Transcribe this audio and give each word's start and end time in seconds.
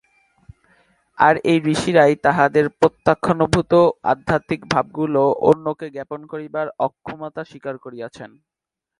আর 1.17 1.35
এই 1.51 1.59
ঋষিরাই 1.73 2.13
তাঁহাদের 2.25 2.65
প্রত্যক্ষানুভূত 2.79 3.73
আধ্যাত্মিক 4.11 4.61
ভাবগুলি 4.73 5.23
অন্যকে 5.49 5.87
জ্ঞাপন 5.95 6.21
করিবার 6.31 6.67
অক্ষমতা 6.87 7.41
স্বীকার 7.51 7.75
করিয়াছেন। 7.85 8.29